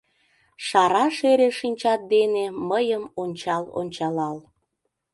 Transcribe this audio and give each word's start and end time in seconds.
Шара-шере 0.67 1.49
шинчат 1.59 2.01
дене 2.13 2.45
Мыйым 2.69 3.03
ончал-ончалал. 3.21 4.37